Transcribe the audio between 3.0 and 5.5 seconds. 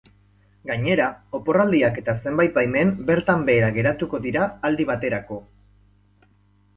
bertan behera geratuko dira aldi baterako.